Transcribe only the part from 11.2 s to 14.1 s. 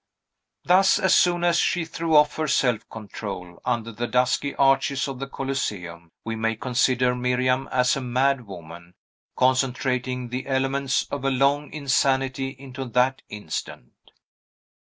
a long insanity into that instant.